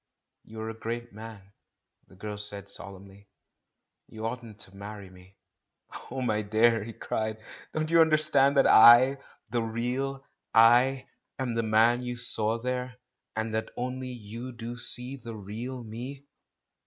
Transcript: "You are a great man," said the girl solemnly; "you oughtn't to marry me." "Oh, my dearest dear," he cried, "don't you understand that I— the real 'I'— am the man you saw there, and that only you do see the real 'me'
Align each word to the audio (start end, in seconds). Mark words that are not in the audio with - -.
"You 0.43 0.61
are 0.61 0.71
a 0.71 0.73
great 0.73 1.13
man," 1.13 1.53
said 1.99 2.07
the 2.09 2.15
girl 2.15 2.35
solemnly; 2.35 3.29
"you 4.09 4.25
oughtn't 4.25 4.57
to 4.61 4.75
marry 4.75 5.11
me." 5.11 5.37
"Oh, 6.09 6.23
my 6.23 6.41
dearest 6.41 6.51
dear," 6.75 6.83
he 6.85 6.93
cried, 6.93 7.37
"don't 7.71 7.91
you 7.91 8.01
understand 8.01 8.57
that 8.57 8.65
I— 8.65 9.19
the 9.51 9.61
real 9.61 10.25
'I'— 10.55 11.05
am 11.37 11.53
the 11.53 11.61
man 11.61 12.01
you 12.01 12.15
saw 12.17 12.57
there, 12.57 12.95
and 13.35 13.53
that 13.53 13.69
only 13.77 14.09
you 14.09 14.51
do 14.53 14.75
see 14.75 15.17
the 15.17 15.35
real 15.35 15.83
'me' 15.83 16.25